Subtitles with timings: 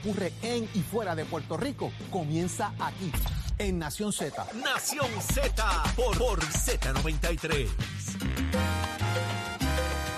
[0.00, 3.12] que ocurre en y fuera de Puerto Rico comienza aquí,
[3.58, 4.46] en Nación Z.
[4.54, 7.68] Nación Z por, por Z93.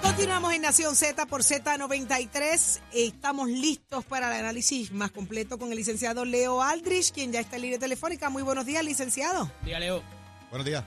[0.03, 2.81] Continuamos en Nación Z por Z93.
[2.93, 7.57] Estamos listos para el análisis más completo con el licenciado Leo Aldrich, quien ya está
[7.57, 8.31] en línea telefónica.
[8.31, 9.51] Muy buenos días, licenciado.
[9.65, 10.03] Diga, Leo.
[10.51, 10.85] Buenos días.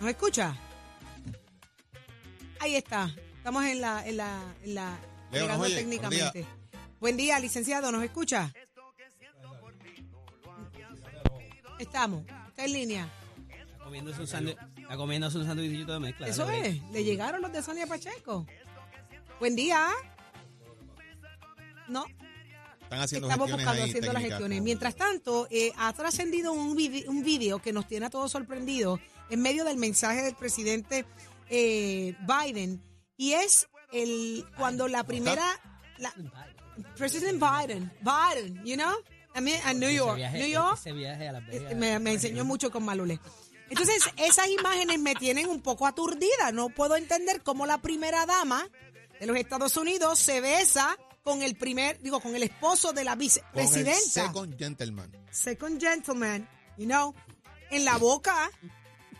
[0.00, 0.56] ¿Nos escucha?
[2.58, 3.14] Ahí está.
[3.36, 4.98] Estamos en la, en la, en la
[5.30, 5.76] Leo, llegando oye.
[5.76, 6.46] técnicamente.
[7.00, 7.92] Buen día, licenciado.
[7.92, 8.52] ¿Nos escucha?
[11.78, 12.24] Estamos.
[12.48, 13.08] Está en línea.
[13.84, 16.26] Comiéndose un sándwich, está comiéndose un sándwichito de mezcla.
[16.26, 16.82] Eso dale, es.
[16.90, 18.46] Le llegaron los de Sonia Pacheco.
[19.38, 19.90] Buen día.
[21.88, 22.04] No,
[22.82, 24.62] Están haciendo Estamos gestiones buscando, ahí haciendo las gestiones.
[24.62, 26.76] Mientras tanto, eh, ha trascendido un,
[27.06, 28.98] un video que nos tiene a todos sorprendidos
[29.30, 31.04] en medio del mensaje del presidente
[31.48, 32.82] eh, Biden.
[33.16, 35.44] Y es el cuando la primera...
[35.98, 36.12] La,
[36.96, 38.94] President Biden, Biden, you know?
[39.36, 40.78] I mean, a New York, viaje- New York.
[40.78, 41.74] Ese viaje a Las Vegas.
[41.76, 43.20] Me, me enseñó mucho con Malule.
[43.68, 46.52] Entonces, esas imágenes me tienen un poco aturdida.
[46.52, 48.66] No puedo entender cómo la primera dama
[49.20, 53.12] de los Estados Unidos se besa con el primer, digo, con el esposo de la
[53.12, 53.98] Con el vicepresidenta.
[54.00, 55.12] second gentleman.
[55.30, 57.14] Second gentleman, you know,
[57.70, 58.50] en la boca.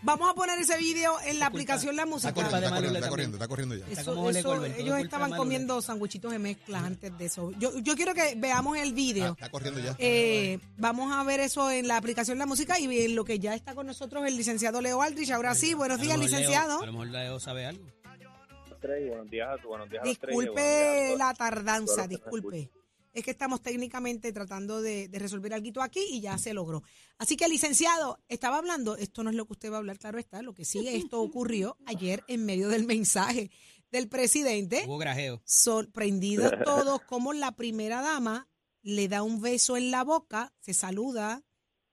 [0.02, 2.32] Vamos a poner ese video en la aplicación La Está Música.
[2.34, 3.86] corriendo, culpa de está corriendo, está corriendo, está corriendo ya.
[3.88, 7.50] Está Eso- eso- Colbert, ellos estaban comiendo sanguchitos de mezcla antes de eso.
[7.58, 9.32] Yo, yo quiero que veamos el video.
[9.32, 9.96] Está, está corriendo ya.
[9.98, 13.54] Eh, vamos a ver eso en la aplicación La Música y en lo que ya
[13.54, 15.30] está con nosotros el licenciado Leo Aldrich.
[15.30, 16.82] Ahora sí, buenos días, mejor Leo- licenciado.
[16.82, 17.84] a lo mejor Leo sabe algo.
[18.80, 20.20] tres, buenos días a buenos días a buenos
[20.54, 22.70] Disculpe a la tardanza, disculpe.
[23.16, 26.82] Es que estamos técnicamente tratando de, de resolver algo aquí y ya se logró.
[27.16, 30.18] Así que, licenciado, estaba hablando, esto no es lo que usted va a hablar, claro
[30.18, 33.50] está, lo que sigue, esto ocurrió ayer en medio del mensaje
[33.90, 34.84] del presidente.
[34.86, 35.40] Hubo grajeo.
[35.44, 38.48] sorprendidos todos como la primera dama
[38.82, 41.42] le da un beso en la boca, se saluda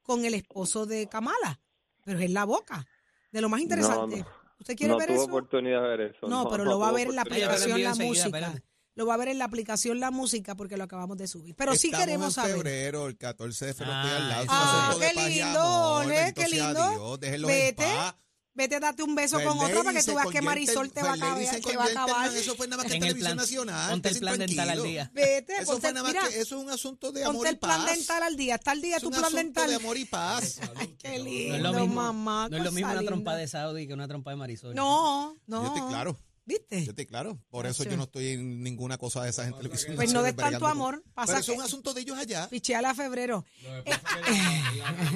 [0.02, 1.62] con el esposo de Kamala,
[2.04, 2.86] pero es en la boca.
[3.32, 4.18] De lo más interesante.
[4.18, 4.44] no.
[4.60, 5.26] ¿Usted quiere no ver tuve eso?
[5.26, 6.28] oportunidad de ver eso.
[6.28, 8.26] No, pero lo va a ver en la aplicación La Música.
[8.28, 8.64] espérate.
[8.96, 11.56] Lo va a ver en la aplicación La Música porque lo acabamos de subir.
[11.56, 12.56] Pero sí Estamos queremos en saber.
[12.58, 14.46] febrero, el 14 de febrero, Ah, al lado.
[14.50, 16.04] Ah, qué paz lindo,
[16.36, 17.18] qué lindo.
[17.48, 17.84] Vete.
[17.84, 18.16] paz.
[18.56, 21.10] Vete a darte un beso con otra para que tú veas que Marisol te va
[21.10, 21.40] a acabar.
[21.60, 22.38] Te va a acabar.
[22.38, 23.90] Eso fue nada más que En el televisión plan- nacional.
[23.90, 25.12] ponte el plan dental al día.
[25.12, 27.50] Vete, Eso ponte, fue nada más mira, que, eso es un asunto de amor ponte
[27.50, 27.98] y el plan paz.
[27.98, 28.54] dental al día.
[28.56, 29.70] Está al día Es tu un plan asunto dental.
[29.72, 30.60] de amor y paz.
[31.00, 32.48] Qué No es lindo, lo mismo, mamá.
[32.48, 34.76] no es lo mismo una trompa de Saudi que una trompa de Marisol.
[34.76, 35.62] No, no.
[35.64, 36.16] Yo estoy claro.
[36.46, 36.84] ¿Viste?
[36.84, 37.40] Yo estoy claro.
[37.50, 37.90] Por eso Sí.
[37.90, 39.96] yo no estoy en ninguna cosa de esas en televisión.
[39.96, 42.50] Pues no des tanto amor, pasa Pero eso es un asunto de ellos allá.
[42.50, 43.46] Picheala a febrero.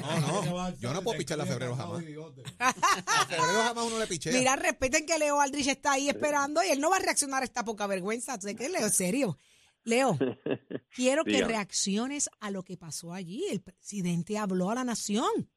[0.00, 0.78] No, no.
[0.78, 2.02] Yo no puedo picharle a febrero jamás.
[2.58, 4.32] A febrero jamás uno le pichea.
[4.32, 7.44] Mira, respeten que Leo Aldrich está ahí esperando y él no va a reaccionar a
[7.44, 8.40] esta poca vergüenza.
[8.40, 9.38] Sé que Leo, serio.
[9.84, 10.18] Leo,
[10.94, 13.44] quiero que reacciones a lo que pasó allí.
[13.50, 15.50] El presidente habló a la nación.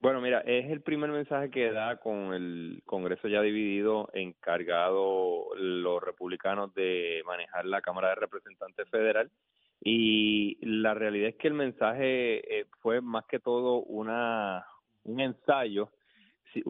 [0.00, 6.00] Bueno, mira, es el primer mensaje que da con el Congreso ya dividido, encargado los
[6.00, 9.28] republicanos de manejar la Cámara de Representantes Federal.
[9.80, 14.64] Y la realidad es que el mensaje eh, fue más que todo una
[15.02, 15.90] un ensayo,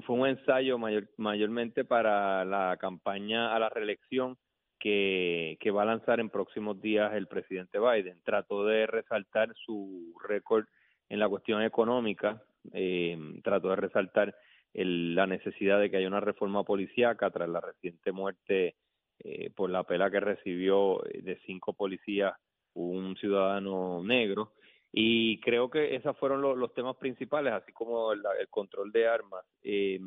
[0.07, 4.39] fue un ensayo mayor, mayormente para la campaña a la reelección
[4.79, 8.23] que, que va a lanzar en próximos días el presidente Biden.
[8.25, 10.65] Trató de resaltar su récord
[11.09, 12.43] en la cuestión económica,
[12.73, 14.35] eh, trató de resaltar
[14.75, 18.77] el- la necesidad de que haya una reforma policíaca tras la reciente muerte
[19.21, 22.35] eh, por la pela que recibió eh, de cinco policías
[22.75, 24.53] un ciudadano negro.
[24.93, 29.45] Y creo que esos fueron lo- los temas principales, así como el, control de armas.
[29.63, 29.99] Eh,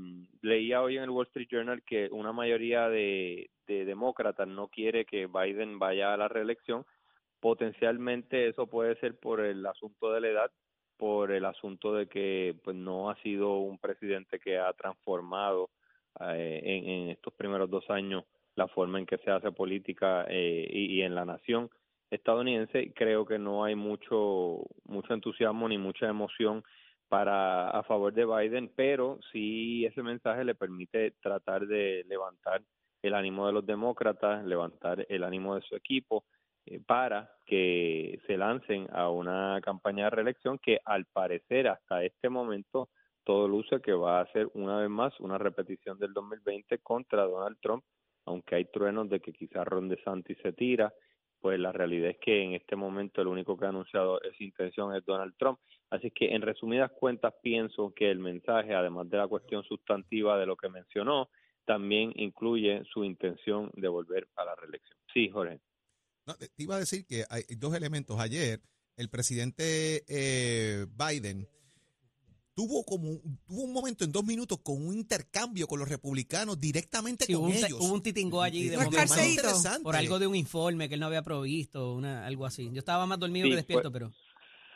[0.42, 5.28] leía hoy en el Wall Street Journal que una mayoría de demócratas no quiere que
[5.28, 6.86] Biden vaya a la reelección.
[7.42, 10.52] Potencialmente eso puede ser por el asunto de la edad,
[11.02, 15.72] por el asunto de que pues no ha sido un presidente que ha transformado
[16.20, 18.24] eh, en, estos primeros dos años
[18.54, 21.72] la forma en que se hace política eh, y, en la nación
[22.12, 22.94] estadounidense.
[22.94, 26.64] Creo que no hay mucho mucho entusiasmo ni mucha emoción
[27.10, 32.62] para a favor de Biden pero sí ese mensaje le permite tratar de levantar
[33.02, 36.26] el ánimo de los demócratas levantar el ánimo de su equipo
[36.86, 42.90] para que se lancen a una campaña de reelección que al parecer hasta este momento
[43.24, 47.58] todo luce que va a ser una vez más una repetición del 2020 contra Donald
[47.62, 47.84] Trump,
[48.26, 50.94] aunque hay truenos de que quizás Ron DeSantis se tira,
[51.40, 54.96] pues la realidad es que en este momento el único que ha anunciado esa intención
[54.96, 55.60] es Donald Trump.
[55.90, 60.46] Así que en resumidas cuentas pienso que el mensaje, además de la cuestión sustantiva de
[60.46, 61.30] lo que mencionó,
[61.66, 64.98] también incluye su intención de volver a la reelección.
[65.14, 65.60] Sí, Jorge.
[66.26, 68.20] No, te iba a decir que hay dos elementos.
[68.20, 68.62] Ayer,
[68.96, 71.48] el presidente eh, Biden
[72.54, 76.60] tuvo como un- tuvo un momento en dos minutos con un intercambio con los republicanos
[76.60, 77.80] directamente Sí, con un, ellos.
[77.80, 79.84] hubo un titingo allí de interesante.
[79.84, 82.70] por algo de un informe que él no había provisto, una, algo así.
[82.72, 84.12] Yo estaba más dormido Sí, que despierto, fue- pero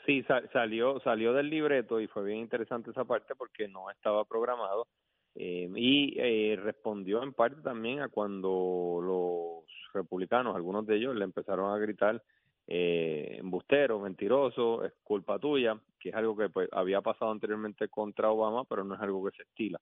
[0.08, 4.24] Sí, sa- salió, salió del libreto y fue bien interesante esa parte porque no estaba
[4.24, 4.88] programado
[5.36, 9.66] eh, y eh, respondió en parte también a cuando los
[9.96, 12.22] republicanos, algunos de ellos, le empezaron a gritar
[12.68, 18.30] eh, embustero, mentiroso, es culpa tuya, que es algo que pues había pasado anteriormente contra
[18.32, 19.80] Obama, pero no es algo que se estila.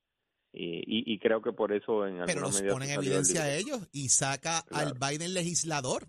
[0.52, 3.56] Y, y, y creo que por eso en pero los medida pone en evidencia a
[3.56, 4.96] ellos y saca al Claro.
[5.00, 6.08] Biden legislador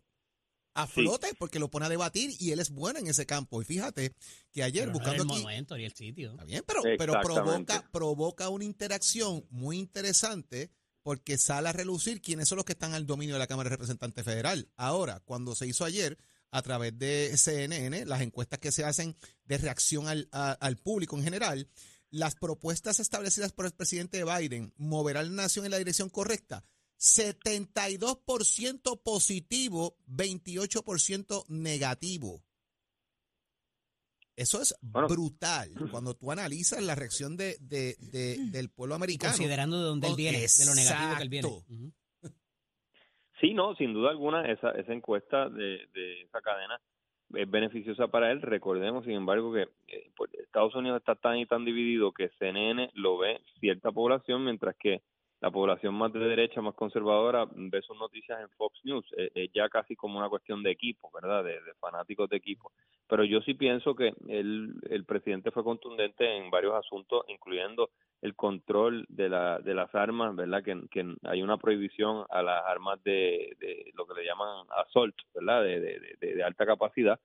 [0.74, 1.02] a Sí.
[1.02, 3.62] flote porque lo pone a debatir y él es bueno en ese campo.
[3.62, 4.12] Y fíjate
[4.52, 6.32] que ayer pero no buscando el aquí momento ni el sitio.
[6.32, 10.70] Está bien, pero, pero provoca, provoca una interacción muy interesante
[11.04, 13.76] porque sale a relucir quiénes son los que están al dominio de la Cámara de
[13.76, 14.68] Representantes Federal.
[14.76, 16.18] Ahora, cuando se hizo ayer
[16.50, 21.16] a través de CNN, las encuestas que se hacen de reacción al, a- al público
[21.16, 21.68] en general,
[22.10, 26.64] las propuestas establecidas por el presidente Biden moverán la nación en la dirección correcta.
[26.98, 32.44] 72% positivo, 28% negativo.
[34.36, 35.06] Eso es Bueno.
[35.08, 39.32] brutal cuando tú analizas la reacción de, de- de- del pueblo americano.
[39.32, 41.48] Considerando de dónde él Con- viene, de lo negativo que él viene.
[41.48, 41.72] Exacto.
[41.72, 41.92] Ujú.
[43.40, 46.80] Sí, no, sin duda alguna, esa, esa encuesta de, de esa cadena
[47.34, 48.40] es beneficiosa para él.
[48.40, 52.90] Recordemos, sin embargo, que eh, pues, Estados Unidos está tan y tan dividido que CNN
[52.94, 55.02] lo ve cierta población, mientras que
[55.44, 59.04] la población más de derecha, más conservadora, ve sus noticias en Fox News.
[59.16, 61.44] Eh, Es ya casi como una cuestión de equipo, ¿verdad?
[61.44, 62.72] De, fanáticos de equipo.
[63.08, 67.90] Pero yo sí pienso que el, el presidente fue contundente en varios asuntos, incluyendo
[68.22, 70.62] el control de, la, de las armas, ¿verdad?
[70.64, 70.74] Que,
[71.24, 75.62] hay una prohibición a las armas de, de lo que le llaman assault, ¿verdad?
[75.62, 77.20] De- de alta capacidad.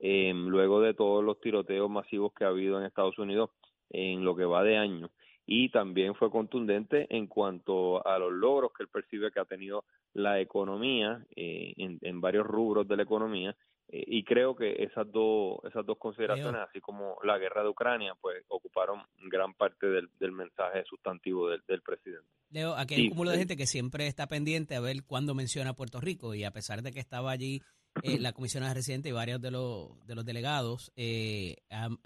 [0.00, 3.50] eh, luego de todos los tiroteos masivos que ha habido en Estados Unidos
[3.90, 5.10] en lo que va de año.
[5.50, 9.84] Y también fue contundente en cuanto a los logros que él percibe que ha tenido
[10.12, 13.56] la economía eh, en, en varios rubros de la economía
[13.88, 18.14] eh, y creo que esas dos esas dos consideraciones así como la guerra de Ucrania
[18.20, 19.00] pues ocuparon
[19.30, 23.30] gran parte del, del mensaje sustantivo del, del presidente Leo, aquí hay Sí, un cúmulo
[23.30, 23.40] de sí.
[23.40, 26.92] gente que siempre está pendiente a ver cuándo menciona Puerto Rico y a pesar de
[26.92, 27.62] que estaba allí
[28.02, 31.56] eh, la comisionada residente y varios de los, de los delegados, eh,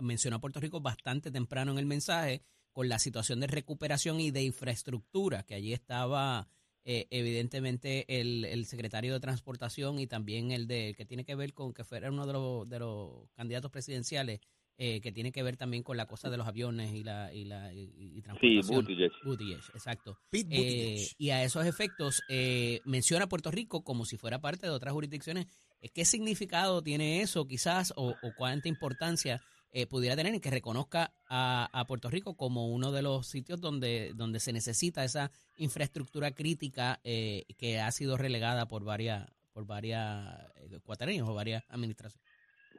[0.00, 2.42] mencionó a Puerto Rico bastante temprano en el mensaje
[2.72, 6.48] con la situación de recuperación y de infraestructura, que allí estaba
[6.84, 11.52] eh, evidentemente el, el secretario de Transportación y también el de que tiene que ver
[11.52, 14.40] con que fuera uno de los, de los candidatos presidenciales,
[14.78, 17.44] eh, que tiene que ver también con la cosa de los aviones y la, y
[17.44, 18.76] la y, y sí transportación.
[18.80, 20.18] Buttigieg Buttigieg, exacto.
[20.30, 21.14] Pete Eh, Buttigieg.
[21.18, 24.94] y a esos efectos, eh, menciona a Puerto Rico como si fuera parte de otras
[24.94, 25.46] jurisdicciones.
[25.82, 29.42] Eh, ¿Qué significado tiene eso quizás o, o cuánta importancia
[29.72, 33.60] eh, pudiera tener en que reconozca a, a Puerto Rico como uno de los sitios
[33.60, 39.66] donde, donde se necesita esa infraestructura crítica eh, que ha sido relegada por varias por
[39.66, 42.26] varias eh, o varias administraciones?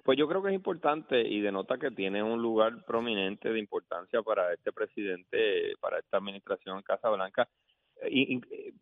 [0.03, 4.21] Pues yo creo que es importante y denota que tiene un lugar prominente de importancia
[4.21, 7.47] para este presidente, para esta administración en Casa Blanca.
[8.09, 8.41] Y, y-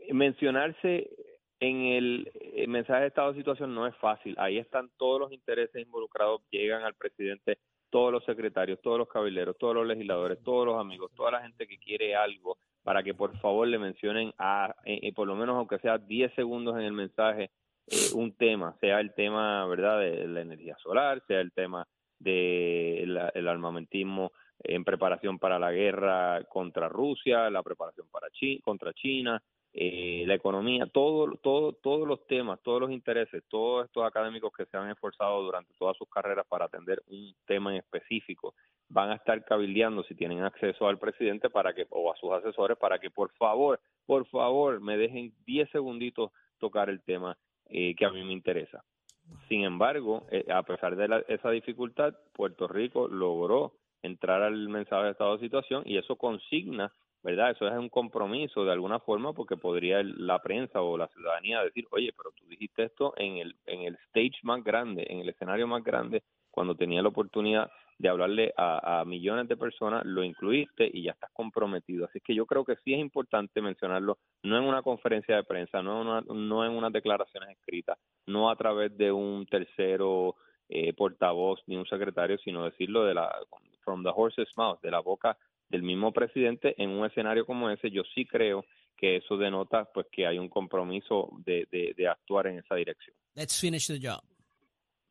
[0.09, 1.09] y mencionarse
[1.59, 4.33] en el, el mensaje de estado de situación no es fácil.
[4.39, 7.59] Ahí están todos los intereses involucrados, llegan al presidente
[7.91, 11.67] todos los secretarios, todos los cabileros, todos los legisladores, todos los amigos, toda la gente
[11.67, 15.55] que quiere algo para que por favor le mencionen a, eh, eh, por lo menos
[15.55, 17.51] aunque sea 10 segundos en el mensaje,
[17.87, 21.85] eh, un tema, sea el tema, ¿verdad?, de la energía solar, sea el tema
[22.17, 24.31] del el armamentismo
[24.63, 29.41] en preparación para la guerra contra Rusia, la preparación para Chi- contra China,
[29.73, 34.65] eh, la economía, todo, todo, todos los temas, todos los intereses, todos estos académicos que
[34.65, 38.53] se han esforzado durante todas sus carreras para atender un tema en específico,
[38.89, 42.77] van a estar cabildeando si tienen acceso al presidente para que o a sus asesores
[42.77, 47.37] para que por favor, por favor, me dejen 10 segunditos tocar el tema
[47.69, 48.83] eh, que a mí me interesa.
[49.47, 55.05] Sin embargo, eh, a pesar de la- esa dificultad, Puerto Rico logró entrar al mensaje
[55.05, 56.91] de estado de situación y eso consigna,
[57.23, 57.51] ¿verdad?
[57.51, 61.85] Eso es un compromiso de alguna forma porque podría la prensa o la ciudadanía decir,
[61.91, 65.67] oye, pero tú dijiste esto en el, en el stage más grande, en el escenario
[65.67, 70.89] más grande, cuando tenía la oportunidad de hablarle a, a millones de personas, lo incluiste
[70.91, 72.05] y ya estás comprometido.
[72.05, 75.83] Así que yo creo que sí es importante mencionarlo, no en una conferencia de prensa,
[75.83, 80.35] no en, una, no en unas declaraciones escritas, no a través de un tercero
[80.67, 83.31] eh, portavoz ni un secretario, sino decirlo de la
[83.83, 85.37] from the horse's mouth, de la boca
[85.71, 87.89] del mismo presidente en un escenario como ese.
[87.89, 88.65] Yo sí creo
[88.97, 93.15] que eso denota pues que hay un compromiso de, de, de actuar en esa dirección.
[93.33, 94.21] Let's finish the job.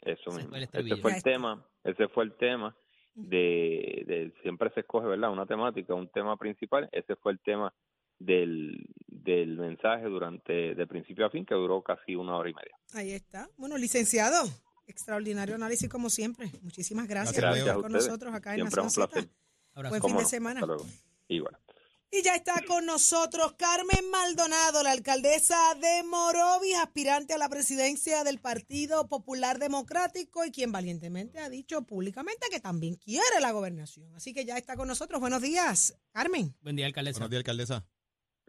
[0.02, 0.56] Eso Ese mismo.
[0.56, 2.76] Ese fue el tema, ese fue el tema
[3.14, 5.32] de, de siempre se escoge, ¿verdad?
[5.32, 7.72] Una temática, un tema principal, ese fue el tema
[8.18, 12.76] del, del mensaje durante de principio a fin que duró casi una hora y media.
[12.94, 13.48] Ahí está.
[13.56, 14.46] Bueno, licenciado,
[14.86, 16.50] extraordinario análisis como siempre.
[16.62, 18.06] Muchísimas gracias, Gracias por estar con ustedes.
[18.06, 19.30] nosotros acá en Siempre Nación
[19.74, 20.28] Buen ¿Cómo fin de no?
[20.28, 20.60] semana.
[20.60, 20.86] Hasta luego.
[21.28, 21.56] Igual.
[22.12, 28.24] Y ya está con nosotros Carmen Maldonado, la alcaldesa de Morovis, aspirante a la presidencia
[28.24, 34.12] del Partido Popular Democrático y quien valientemente ha dicho públicamente que también quiere la gobernación.
[34.16, 35.20] Así que ya está con nosotros.
[35.20, 36.52] Buenos días, Carmen.
[36.62, 37.20] Buen día, alcaldesa.
[37.20, 37.86] Buenos días, alcaldesa.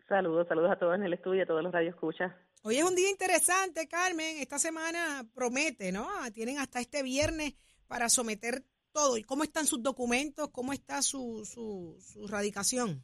[0.09, 2.33] Saludos, saludos a todos en el estudio, a todos los radioescuchas.
[2.63, 4.37] Hoy es un día interesante, Carmen.
[4.39, 6.09] Esta semana promete, ¿no?
[6.33, 7.53] Tienen hasta este viernes
[7.87, 9.17] para someter todo.
[9.17, 10.49] ¿Y cómo están sus documentos?
[10.49, 13.03] ¿Cómo está su, su, su radicación?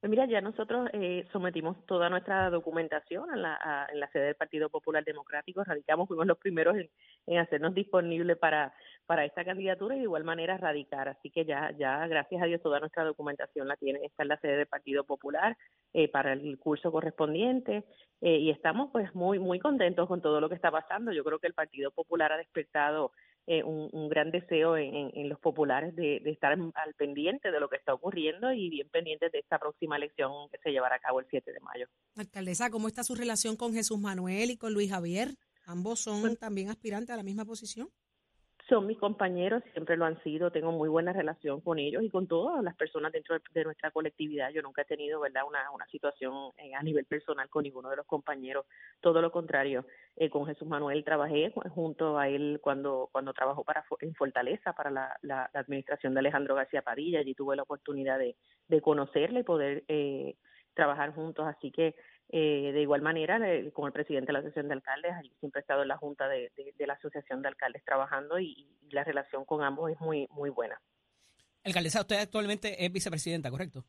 [0.00, 4.34] Pues mira, ya nosotros eh, sometimos toda nuestra documentación a la, en la sede del
[4.34, 6.88] Partido Popular Democrático, radicamos, fuimos los primeros en,
[7.26, 8.72] en hacernos disponible para,
[9.04, 11.10] para esta candidatura y de igual manera radicar.
[11.10, 14.40] Así que ya, ya gracias a Dios, toda nuestra documentación la tiene, está en la
[14.40, 15.58] sede del Partido Popular
[15.92, 17.84] eh, para el curso correspondiente
[18.22, 21.12] eh, y estamos pues muy, muy contentos con todo lo que está pasando.
[21.12, 23.12] Yo creo que el Partido Popular ha despertado
[23.52, 27.50] eh, un, un gran deseo en, en- en los populares de, de estar al pendiente
[27.50, 30.96] de lo que está ocurriendo y bien pendientes de esta próxima elección que se llevará
[30.96, 31.86] a cabo el 7 de mayo.
[32.16, 35.30] Alcaldesa, ¿cómo está su relación con Jesús Manuel y con Luis Javier?
[35.66, 37.88] Ambos son también aspirantes a la misma posición.
[38.70, 42.28] Son mis compañeros, siempre lo han sido, tengo muy buena relación con ellos y con
[42.28, 44.50] todas las personas dentro de, nuestra colectividad.
[44.50, 47.96] Yo nunca he tenido, ¿verdad?, una, una situación eh, a nivel personal con ninguno de
[47.96, 48.64] los compañeros.
[49.00, 49.84] Todo lo contrario,
[50.14, 54.72] eh, con Jesús Manuel trabajé ju- junto a él cuando, cuando trabajó para, en Fortaleza
[54.72, 57.18] para la, la- la administración de Alejandro García Padilla.
[57.18, 58.36] Allí tuve la oportunidad de,
[58.68, 60.36] de conocerle y poder eh,
[60.74, 61.44] trabajar juntos.
[61.46, 61.96] Así que
[62.32, 65.62] eh, de igual manera, le- con el presidente de la Asociación de Alcaldes, siempre he
[65.62, 69.04] estado en la Junta de, de- de la Asociación de Alcaldes trabajando y, y la
[69.04, 70.80] relación con ambos es muy muy buena.
[71.64, 73.84] Alcaldesa, usted actualmente es vicepresidenta, ¿correcto?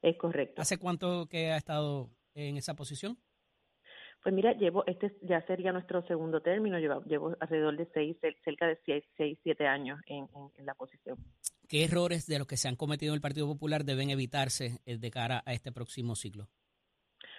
[0.00, 0.62] Es correcto.
[0.62, 3.18] ¿Hace cuánto que ha estado en esa posición?
[4.22, 8.36] Pues mira, llevo, este ya sería nuestro segundo término, llevo, llevo alrededor de seis, cer-
[8.44, 11.16] cerca de seis, seis siete años en, en- en la posición.
[11.68, 14.96] ¿Qué errores de los que se han cometido en el Partido Popular deben evitarse eh,
[14.98, 16.48] de cara a este próximo ciclo?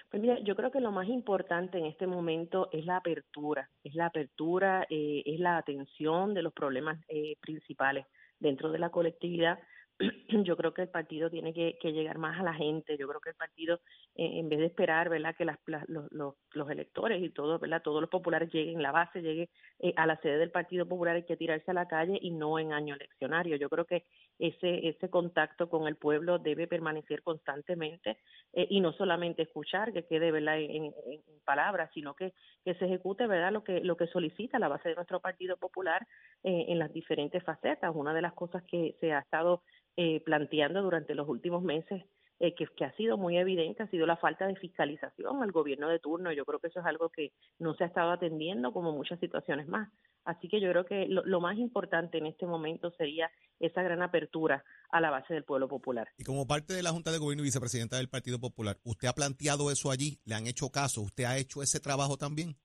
[0.10, 3.94] Pues mira, yo creo que lo más importante en este momento es la apertura, es
[3.94, 8.06] la apertura, eh, es la atención de los problemas eh, principales
[8.40, 9.60] dentro de la colectividad.
[10.46, 12.98] Yo creo que el partido tiene que, llegar más a la gente.
[12.98, 13.80] Yo creo que el partido,
[14.16, 17.82] eh, en vez de esperar, ¿verdad?, que las, los, los, los electores y todos, ¿verdad?,
[17.82, 19.50] todos los populares lleguen, la base llegue
[19.80, 22.60] eh, a la sede del Partido Popular, hay que tirarse a la calle y no
[22.60, 23.56] en año eleccionario.
[23.58, 24.06] Yo creo que
[24.40, 28.18] ese ese contacto con el pueblo debe permanecer constantemente
[28.54, 30.94] eh, y no solamente escuchar que quede verdad en, en-
[31.28, 34.90] en palabras sino que, que se ejecute verdad lo que lo que solicita la base
[34.90, 36.06] de nuestro partido popular
[36.44, 39.64] eh, en las diferentes facetas una de las cosas que se ha estado
[39.98, 42.04] eh, planteando durante los últimos meses
[42.40, 45.90] eh, que, que ha sido muy evidente ha sido la falta de fiscalización al gobierno
[45.90, 48.92] de turno yo creo que eso es algo que no se ha estado atendiendo como
[48.92, 49.90] muchas situaciones más
[50.24, 54.04] así que yo creo que lo, lo más importante en este momento sería esa gran
[54.04, 57.42] apertura a la base del pueblo popular Y como parte de la Junta de Gobierno
[57.42, 60.20] y vicepresidenta del Partido Popular, ¿usted ha planteado eso allí?
[60.26, 61.02] ¿Le han hecho caso?
[61.02, 62.56] ¿Usted ha hecho ese trabajo también?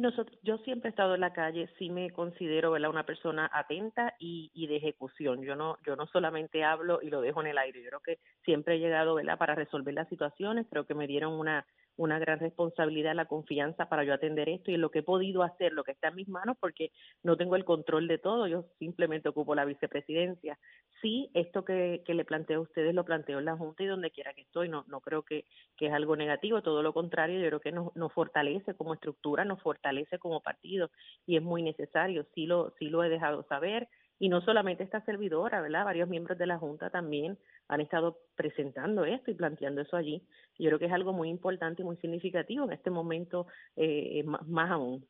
[0.00, 2.88] Nosotros, yo siempre he estado en la calle, sí me considero ¿verdad?
[2.88, 5.42] una persona atenta y, y de ejecución.
[5.42, 7.82] Yo no, yo no solamente hablo y lo dejo en el aire.
[7.82, 9.36] Yo creo que siempre he llegado ¿verdad?
[9.36, 10.66] para resolver las situaciones.
[10.70, 11.66] Creo que me dieron una,
[12.00, 15.72] una gran responsabilidad, la confianza para yo atender esto y lo que he podido hacer,
[15.72, 16.92] lo que está en mis manos, porque
[17.22, 18.46] no tengo el control de todo.
[18.46, 20.58] Yo simplemente ocupo la vicepresidencia.
[21.02, 24.10] Sí, esto que, que le planteo a ustedes lo planteo en la Junta y donde
[24.10, 24.70] quiera que estoy.
[24.70, 25.44] No, no creo que,
[25.76, 29.44] que es algo negativo, todo lo contrario, yo creo que nos, nos fortalece como estructura,
[29.44, 30.90] nos fortalece como partido
[31.26, 33.88] y es muy necesario, sí lo, sí lo he dejado saber
[34.20, 35.86] y no solamente esta servidora, ¿verdad?
[35.86, 40.22] Varios miembros de la Junta también han estado presentando esto y planteando eso allí.
[40.58, 43.46] Yo creo que es algo muy importante y muy significativo en este momento,
[43.76, 45.08] eh, más, más aún.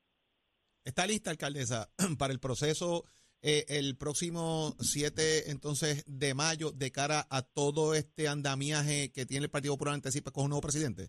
[0.85, 3.05] ¿Está lista, alcaldesa, para el proceso
[3.43, 9.47] eh, el próximo 7 entonces de mayo de cara a todo este andamiaje que tiene
[9.47, 11.09] el Partido Popular anticipa con un nuevo presidente?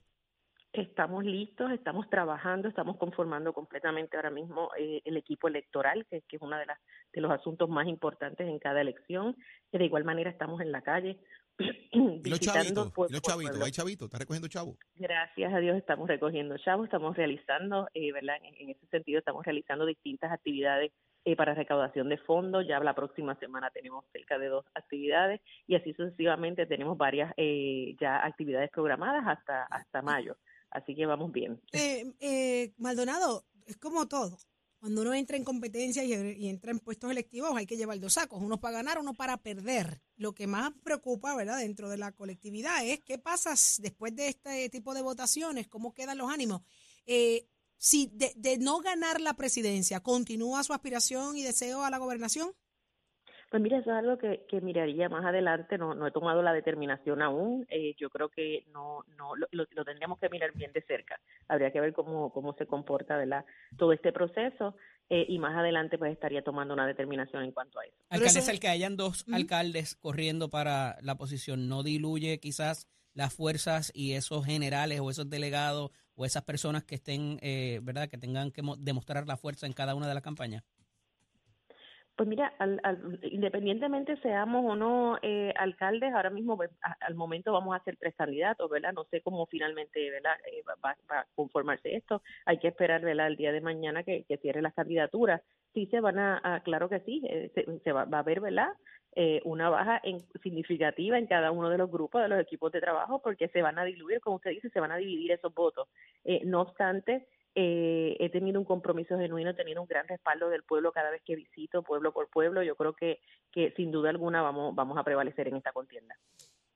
[0.73, 6.37] Estamos listos, estamos trabajando, estamos conformando completamente ahora mismo eh, el equipo electoral, que, que
[6.37, 6.79] es uno de, las
[7.11, 9.35] de los asuntos más importantes en cada elección.
[9.71, 11.19] Y de igual manera estamos en la calle
[11.91, 12.91] ¿Y los chavitos?
[12.91, 13.61] pueblo ¿Y los por chavitos?
[13.61, 14.05] ¿Hay chavitos?
[14.07, 14.77] ¿Está recogiendo chavos?
[14.95, 18.37] Gracias a Dios estamos recogiendo chavos, estamos realizando, eh, ¿verdad?
[18.43, 20.91] En, en ese sentido estamos realizando distintas actividades
[21.23, 22.65] eh, para recaudación de fondos.
[22.67, 27.95] Ya la próxima semana tenemos cerca de dos actividades y así sucesivamente tenemos varias eh,
[27.99, 30.37] ya actividades programadas hasta, hasta mayo.
[30.71, 31.61] Así que vamos bien.
[31.73, 34.37] Eh, eh, Maldonado, es como todo.
[34.79, 38.41] Cuando uno entra en competencia y, entra en puestos electivos hay que llevar dos sacos,
[38.41, 40.01] uno para ganar, uno para perder.
[40.15, 44.69] Lo que más preocupa, ¿verdad?, dentro de la colectividad es qué pasa después de este
[44.69, 46.63] tipo de votaciones, cómo quedan los ánimos.
[47.05, 47.47] Eh,
[47.77, 52.51] si de no ganar la presidencia, ¿continúa su aspiración y deseo a la gobernación?
[53.51, 55.77] Pues mira, eso es algo que, que miraría más adelante.
[55.77, 57.67] No, no he tomado la determinación aún.
[57.69, 61.19] Eh, yo creo que no, no lo, tendríamos que mirar bien de cerca.
[61.49, 63.43] Habría que ver cómo, cómo se comporta, ¿verdad?
[63.77, 64.75] Todo este proceso
[65.09, 67.97] eh, y más adelante pues estaría tomando una determinación en cuanto a eso.
[68.07, 72.87] Pero Alcalde, eso- el que hayan dos alcaldes corriendo para la posición no diluye quizás
[73.13, 78.07] las fuerzas y esos generales o esos delegados o esas personas que estén, eh, ¿verdad?
[78.07, 80.63] Que tengan que mo- demostrar la fuerza en cada una de las campañas.
[82.21, 87.51] Pues mira, al, al- independientemente seamos o no eh, alcaldes, ahora mismo pues, al momento
[87.51, 88.93] vamos a ser tres candidatos, ¿verdad?
[88.93, 90.33] No sé cómo finalmente ¿verdad?
[90.45, 92.21] Eh, va, a conformarse esto.
[92.45, 93.25] Hay que esperar ¿verdad?
[93.25, 95.41] el día de mañana que, cierre las candidaturas.
[95.73, 97.51] Sí se van a, a- claro que sí, eh,
[97.83, 98.69] se, va, va a haber, ¿verdad?
[99.15, 102.81] Eh, una baja en, significativa en cada uno de los grupos, de los equipos de
[102.81, 105.89] trabajo, porque se van a diluir, como usted dice, se van a dividir esos votos.
[106.23, 110.63] Eh, no obstante, eh, he tenido un compromiso genuino, he tenido un gran respaldo del
[110.63, 112.63] pueblo cada vez que visito, pueblo por pueblo.
[112.63, 113.19] Yo creo que,
[113.51, 116.15] que sin duda alguna vamos, vamos a prevalecer en esta contienda.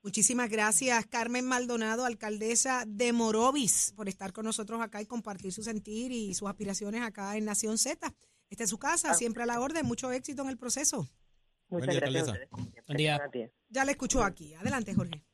[0.02, 5.64] Muchísimas gracias, Carmen Maldonado, alcaldesa de Morovis, por estar con nosotros acá y compartir su
[5.64, 8.14] sentir y sus aspiraciones acá en Nación Z.
[8.48, 9.84] Esta es su casa, siempre a la orden.
[9.84, 11.08] Mucho éxito en el proceso.
[11.68, 12.48] Muchas día, gracias a ustedes.
[12.86, 13.20] Buen día.
[13.68, 14.54] Ya la escuchó aquí.
[14.54, 15.24] Adelante, Jorge.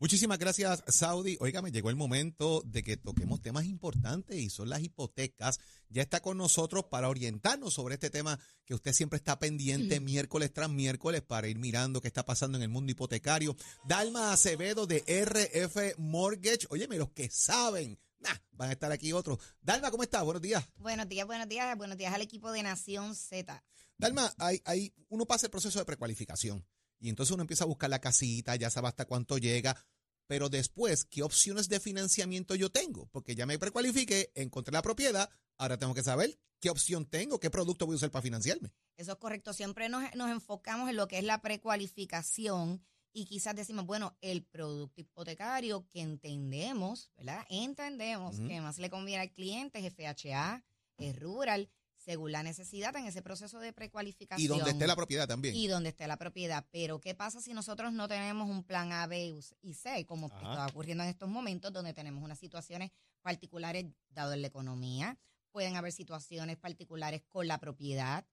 [0.00, 1.36] Muchísimas gracias, Saudi.
[1.40, 5.60] Óigame, llegó el momento de que toquemos temas importantes y son las hipotecas.
[5.90, 10.54] Ya está con nosotros para orientarnos sobre este tema que usted siempre está pendiente miércoles
[10.54, 13.54] tras miércoles para ir mirando qué está pasando en el mundo hipotecario.
[13.84, 16.66] Dalma Acevedo de RF Mortgage.
[16.70, 19.38] Óyeme, los que saben, nah, van a estar aquí otros.
[19.60, 20.24] Dalma, ¿cómo estás?
[20.24, 20.64] Buenos días.
[20.78, 23.62] Buenos días, buenos días, buenos días al equipo de Nación Z.
[23.98, 26.64] Dalma, hay, hay, uno pasa el proceso de precualificación
[27.00, 29.76] y entonces uno empieza a buscar la casita, ya sabe hasta cuánto llega,
[30.26, 33.08] pero después, ¿qué opciones de financiamiento yo tengo?
[33.10, 37.50] Porque ya me precualifiqué, encontré la propiedad, ahora tengo que saber qué opción tengo, qué
[37.50, 38.70] producto voy a usar para financiarme.
[38.96, 39.52] Eso es correcto.
[39.52, 42.80] Siempre nos, nos enfocamos en lo que es la precualificación
[43.12, 47.44] y quizás decimos, bueno, el producto hipotecario que entendemos, ¿verdad?
[47.48, 50.62] Entendemos que más le conviene al cliente es FHA,
[50.98, 51.68] es rural,
[52.00, 54.44] según la necesidad en ese proceso de precualificación.
[54.44, 55.54] Y donde esté la propiedad también.
[55.54, 56.66] y donde esté la propiedad.
[56.70, 60.38] Pero, ¿qué pasa si nosotros no tenemos un plan A, B y C, como Ajá.
[60.38, 65.18] está ocurriendo en estos momentos, donde tenemos unas situaciones particulares dado en la economía?
[65.52, 68.26] Pueden haber situaciones particulares con la propiedad.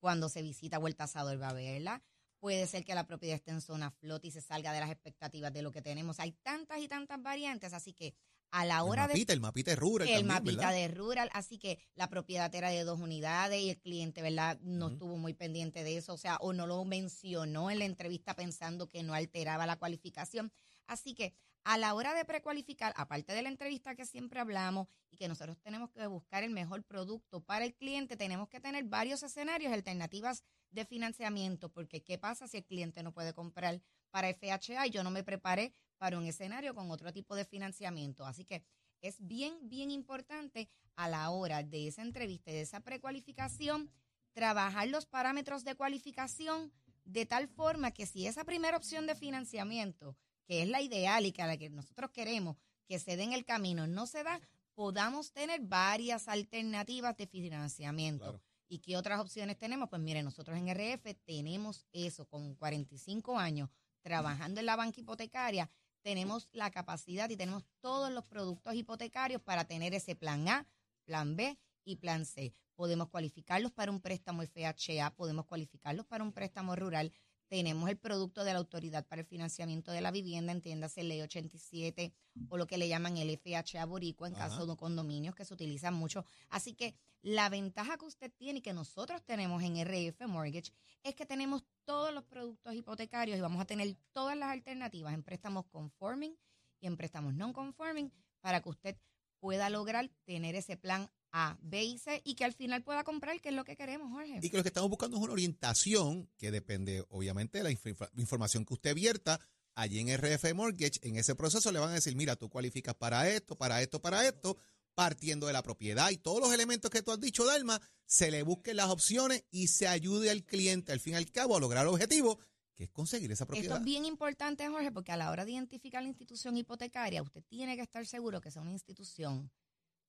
[0.00, 2.02] Cuando se visita o el tasador va a verla.
[2.40, 5.52] Puede ser que la propiedad esté en zona flot y se salga de las expectativas
[5.52, 6.18] de lo que tenemos.
[6.18, 8.14] Hay tantas y tantas variantes, así que
[8.52, 10.74] a la el hora de mapita, el mapita es rural el también, mapita ¿verdad?
[10.74, 14.60] de rural, así que la propiedad era de dos unidades y el cliente, ¿verdad?
[14.60, 18.36] No estuvo muy pendiente de eso, o sea, o no lo mencionó en la entrevista
[18.36, 20.52] pensando que no alteraba la cualificación.
[20.86, 21.34] Así que
[21.64, 25.56] a la hora de precualificar, aparte de la entrevista que siempre hablamos y que nosotros
[25.62, 30.42] tenemos que buscar el mejor producto para el cliente, tenemos que tener varios escenarios, alternativas
[30.70, 35.04] de financiamiento, porque ¿qué pasa si el cliente no puede comprar para FHA y yo
[35.04, 38.26] no me preparé para un escenario con otro tipo de financiamiento?
[38.26, 38.64] Así que
[39.02, 43.88] es bien, bien importante a la hora de esa entrevista y de esa precualificación,
[44.32, 46.72] trabajar los parámetros de cualificación
[47.04, 51.30] de tal forma que si esa primera opción de financiamiento, que es la ideal y
[51.30, 52.56] que a la que nosotros queremos
[52.88, 54.40] que se dé en el camino, no se da,
[54.74, 58.24] podamos tener varias alternativas de financiamiento.
[58.24, 58.42] Claro.
[58.66, 59.88] ¿Y qué otras opciones tenemos?
[59.88, 63.70] Pues mire, nosotros en RF tenemos eso, con 45 años
[64.02, 65.70] trabajando en la banca hipotecaria,
[66.02, 70.66] tenemos la capacidad y tenemos todos los productos hipotecarios para tener ese plan A,
[71.04, 72.54] plan B y plan C.
[72.74, 77.12] Podemos cualificarlos para un préstamo FHA, podemos cualificarlos para un préstamo rural.
[77.52, 82.14] Tenemos el producto de la Autoridad para el Financiamiento de la Vivienda, entiéndase Ley 87
[82.48, 84.48] o lo que le llaman el FHA Boricua en Ajá.
[84.48, 86.24] caso de condominios que se utilizan mucho.
[86.48, 91.14] Así que la ventaja que usted tiene y que nosotros tenemos en RF Mortgage es
[91.14, 95.66] que tenemos todos los productos hipotecarios y vamos a tener todas las alternativas en préstamos
[95.66, 96.34] conforming
[96.80, 98.10] y en préstamos non conforming
[98.40, 98.96] para que usted
[99.40, 103.40] pueda lograr tener ese plan A, B y C y que al final pueda comprar,
[103.40, 104.38] que es lo que queremos, Jorge.
[104.42, 108.10] Y que lo que estamos buscando es una orientación que depende, obviamente, de la inf-
[108.16, 109.40] información que usted vierta
[109.74, 111.00] allí en RF Mortgage.
[111.02, 114.26] En ese proceso le van a decir, mira, tú cualificas para esto, para esto, para
[114.26, 114.56] esto.
[114.94, 118.42] partiendo de la propiedad y todos los elementos que tú has dicho, Dalma, se le
[118.42, 121.84] busquen las opciones y se ayude al cliente al fin y al cabo a lograr
[121.86, 122.38] el objetivo,
[122.74, 123.78] que es conseguir esa Esto propiedad.
[123.78, 127.74] es bien importante, Jorge, porque a la hora de identificar la institución hipotecaria, usted tiene
[127.74, 129.50] que estar seguro que sea una institución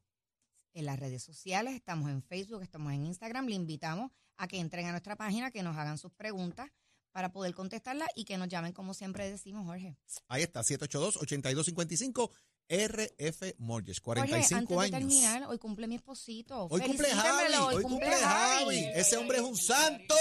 [0.75, 3.47] En las redes sociales, estamos en Facebook, estamos en Instagram.
[3.47, 6.71] Le invitamos a que entren a nuestra página, que nos hagan sus preguntas
[7.13, 9.97] para poder contestarlas y que nos llamen, como siempre decimos, Jorge.
[10.29, 12.31] Ahí está, 782-8255
[12.69, 15.09] RF Mortgage, Jorge, 45 antes de años.
[15.09, 16.67] terminar, hoy cumple mi esposito.
[16.71, 18.85] Hoy cumple Javi, hoy cumple Javi.
[18.95, 20.15] Ese hombre es un santo.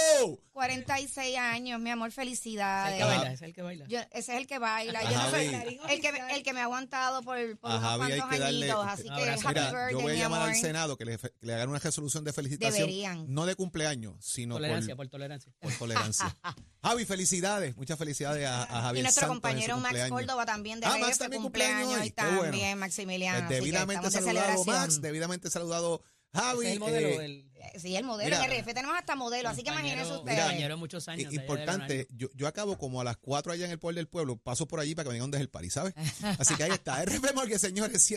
[0.51, 2.97] 46 años, mi amor, Es el felicidades.
[2.97, 3.85] que baila, es el que baila.
[3.87, 5.03] Yo- ese es el que baila.
[5.03, 5.79] Yo no soy Javi.
[5.89, 8.85] el que, el que me ha aguantado por, por unos Javi cuantos que darle- añitos.
[8.87, 10.55] Así que happy Mira, birthday, yo voy a llamar al.
[10.55, 12.73] Senado que le, que le hagan una resolución de felicitación.
[12.87, 13.25] Deberían.
[13.33, 15.51] No de cumpleaños, sino Tolerancia, por, por tolerancia.
[15.59, 16.37] por tolerancia.
[16.83, 17.75] Javi, felicidades.
[17.75, 20.09] Muchas felicidades a, a Javier Y nuestro Santos compañero Max.
[20.09, 22.51] Córdoba también de Ah, Max también cumpleaños cumpleaños Qué bueno.
[22.51, 23.47] también Maximiliano.
[23.47, 24.65] Pues así que debidamente de saludado.
[24.65, 26.67] Max, debidamente saludado Javi.
[26.67, 28.73] Es el modelo, eh, el Sí, el modelo Mira, en RF.
[28.73, 30.55] Tenemos hasta modelo, así que imagínense ustedes.
[30.55, 31.33] Mira, muchos años.
[31.33, 34.67] importante, yo, yo acabo como a las 4 allá en el pueblo del pueblo, paso
[34.67, 35.93] por allí para que me digan dónde es el party, ¿sabes?
[36.39, 38.11] Así que ahí está, RF Morgue, señores,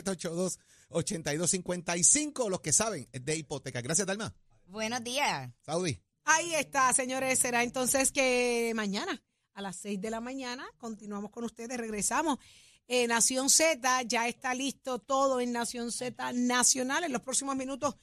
[0.90, 3.80] 782-8255, los que saben, es de hipoteca.
[3.80, 4.34] Gracias, Dalma.
[4.66, 5.50] Buenos días.
[5.62, 5.98] Saudi.
[6.24, 7.38] Ahí está, señores.
[7.38, 9.22] Será entonces que mañana
[9.54, 12.38] a las 6 de la mañana continuamos con ustedes, regresamos.
[12.88, 17.04] Eh, Nación Z, ya está listo todo en Nación Z Nacional.
[17.04, 17.96] En los próximos minutos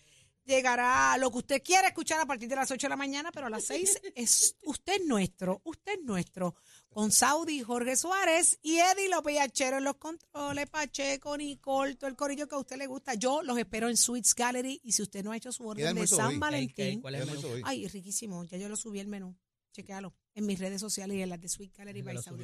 [0.45, 3.47] llegará lo que usted quiera escuchar a partir de las 8 de la mañana, pero
[3.47, 6.55] a las 6 es usted es nuestro, usted es nuestro.
[6.89, 12.15] Con Saudi, Jorge Suárez y Eddie López Achero en los controles, Pacheco, Nicole, todo el
[12.17, 13.13] corillo que a usted le gusta.
[13.15, 16.07] Yo los espero en Sweets Gallery y si usted no ha hecho su orden de
[16.17, 16.33] San hoy.
[16.33, 17.41] ¿Qué- qué- Valentín, ¿Cuál es el menú?
[17.65, 18.43] Ay, riquísimo.
[18.43, 19.35] Ya yo lo subí el menú.
[19.71, 20.13] Chequéalo.
[20.35, 22.43] En mis redes sociales y en las de Sweet Gallery by Saudi.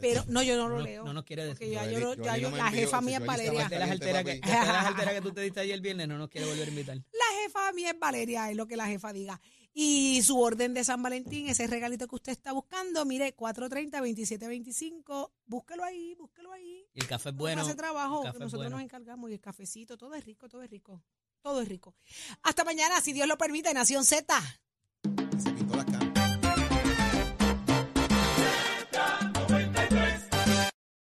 [0.00, 1.04] Pero no, yo no lo No, leo.
[1.04, 1.70] no nos quiere decir.
[1.70, 3.68] ya yo, yo- no me la jefa mía es Valeria.
[3.68, 6.28] De las alteras que, las alteras que tú te diste ayer el viernes, no nos
[6.28, 6.96] quiere volver a invitar.
[6.98, 9.40] La jefa mía es Valeria, es lo que la jefa diga.
[9.72, 15.84] Y su orden de San Valentín, ese regalito que usted está buscando, mire, 430-2725, búsquelo
[15.84, 16.84] ahí, búsquelo ahí.
[16.94, 18.76] Y el café es Bueno, hace trabajo, el café es nosotros bueno.
[18.76, 21.02] nos encargamos y el cafecito, todo es rico, todo es rico,
[21.42, 21.94] todo es rico.
[22.42, 24.36] Hasta mañana, si Dios lo permite, Nación Z.